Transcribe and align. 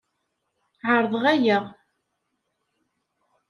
Ɛerḍeɣ 0.89 1.23
aya. 1.33 1.59